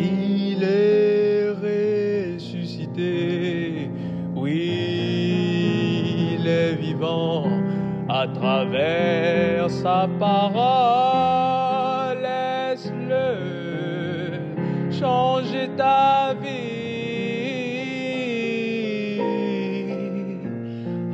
Il 0.00 0.62
est 0.62 1.48
ressuscité, 2.36 3.90
oui, 4.34 6.36
il 6.38 6.46
est 6.46 6.74
vivant 6.74 7.46
à 8.08 8.28
travers 8.28 9.68
sa 9.70 10.06
parole. 10.18 12.18
Laisse-le 12.22 13.32
changer 14.92 15.70
ta 15.76 16.34
vie. 16.42 16.48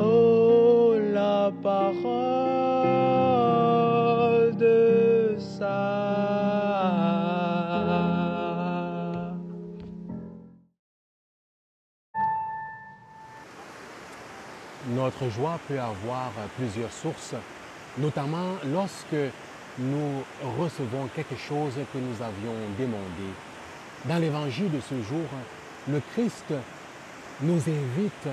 Oh, 0.01 0.95
la 1.13 1.53
parole 1.63 1.85
de 4.57 5.37
ça. 5.39 6.44
Notre 14.91 15.31
joie 15.31 15.59
peut 15.67 15.81
avoir 15.81 16.31
plusieurs 16.59 16.93
sources, 16.93 17.35
notamment 17.97 18.57
lorsque 18.71 19.17
nous 19.79 20.23
recevons 20.59 21.09
quelque 21.17 21.37
chose 21.37 21.73
que 21.91 21.99
nous 21.99 22.23
avions 22.23 22.55
demandé. 22.79 23.33
Dans 24.05 24.19
l'évangile 24.19 24.71
de 24.71 24.81
ce 24.81 24.95
jour, 25.09 25.25
le 25.89 26.03
Christ 26.13 26.53
nous 27.41 27.57
invite 27.57 28.29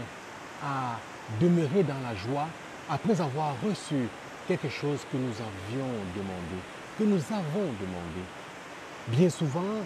à 0.62 0.98
demeurer 1.40 1.84
dans 1.84 2.02
la 2.04 2.16
joie 2.16 2.48
après 2.90 3.22
avoir 3.22 3.56
reçu 3.66 4.10
quelque 4.46 4.68
chose 4.68 5.00
que 5.10 5.18
nous 5.18 5.32
avions 5.32 5.88
demandé, 6.18 6.60
que 7.00 7.06
nous 7.06 7.22
avons 7.34 7.72
demandé. 7.80 8.24
Bien 9.08 9.30
souvent, 9.30 9.80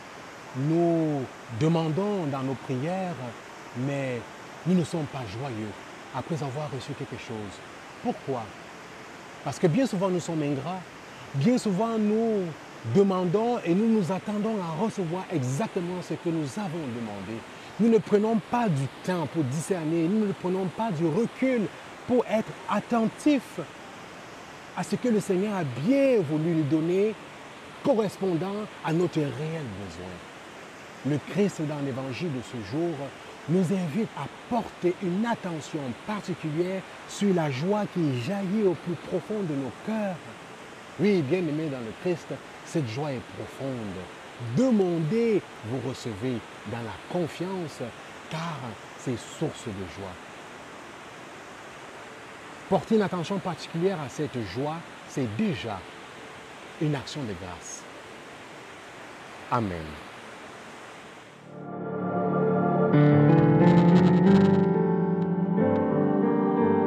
nous 0.58 1.22
demandons 1.60 2.26
dans 2.32 2.42
nos 2.42 2.56
prières, 2.56 3.14
mais 3.86 4.20
nous 4.66 4.74
ne 4.74 4.84
sommes 4.84 5.06
pas 5.06 5.24
joyeux 5.40 5.72
après 6.18 6.42
avoir 6.44 6.70
reçu 6.72 6.94
quelque 6.98 7.22
chose. 7.22 7.60
Pourquoi? 8.04 8.44
Parce 9.44 9.60
que 9.60 9.68
bien 9.68 9.86
souvent 9.86 10.10
nous 10.10 10.20
sommes 10.20 10.42
ingrats, 10.44 10.82
bien 11.36 11.58
souvent 11.58 11.98
nous 11.98 12.44
demandons 12.94 13.60
et 13.66 13.74
nous 13.74 13.88
nous 13.88 14.12
attendons 14.12 14.58
à 14.62 14.84
recevoir 14.84 15.26
exactement 15.32 16.02
ce 16.02 16.14
que 16.14 16.30
nous 16.30 16.48
avons 16.58 16.86
demandé. 16.96 17.40
Nous 17.80 17.90
ne 17.90 17.98
prenons 17.98 18.40
pas 18.52 18.70
du 18.70 18.88
temps 19.04 19.28
pour 19.34 19.44
discerner, 19.44 20.08
nous 20.08 20.28
ne 20.28 20.32
prenons 20.34 20.66
pas 20.66 20.92
du 20.92 21.06
recul 21.06 21.62
pour 22.08 22.26
être 22.28 22.52
attentifs 22.70 23.60
à 24.78 24.84
ce 24.84 24.96
que 24.96 25.08
le 25.08 25.20
Seigneur 25.20 25.56
a 25.56 25.64
bien 25.64 26.22
voulu 26.22 26.52
nous 26.52 26.64
donner 26.64 27.14
correspondant 27.84 28.66
à 28.84 28.94
notre 28.94 29.20
réel 29.20 29.66
besoin. 29.86 30.16
Le 31.08 31.20
Christ 31.32 31.62
dans 31.68 31.80
l'évangile 31.86 32.32
de 32.34 32.42
ce 32.42 32.72
jour 32.72 32.96
nous 33.50 33.62
invite 33.74 34.10
à 34.18 34.28
porter 34.50 34.96
une 35.04 35.26
attention 35.26 35.80
particulière 36.08 36.82
sur 37.08 37.34
la 37.34 37.52
joie 37.52 37.86
qui 37.94 38.22
jaillit 38.22 38.64
au 38.64 38.74
plus 38.74 38.96
profond 39.08 39.42
de 39.42 39.56
nos 39.56 39.72
cœurs. 39.86 40.16
Oui, 41.00 41.22
bien 41.22 41.40
aimé 41.40 41.68
dans 41.72 41.80
le 41.80 41.94
Christ, 42.02 42.28
cette 42.66 42.88
joie 42.88 43.12
est 43.12 43.22
profonde. 43.38 43.96
Demandez, 44.58 45.42
vous 45.66 45.90
recevez 45.90 46.38
dans 46.72 46.78
la 46.78 46.96
confiance, 47.12 47.80
car 48.30 48.60
c'est 49.00 49.18
source 49.18 49.66
de 49.68 50.00
joie. 50.00 50.14
Porter 52.70 52.96
une 52.96 53.04
attention 53.04 53.38
particulière 53.38 54.00
à 54.02 54.10
cette 54.10 54.42
joie, 54.54 54.78
c'est 55.08 55.28
déjà 55.38 55.80
une 56.82 56.96
action 56.96 57.22
de 57.22 57.34
grâce. 57.42 57.84
Amen. 59.52 59.86